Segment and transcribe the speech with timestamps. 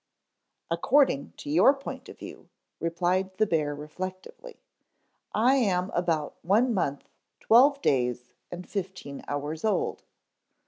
[0.71, 4.59] "According to your point of view," replied the bear reflectively,
[5.31, 7.07] "I am about one month,
[7.39, 10.01] twelve days and fifteen hours old."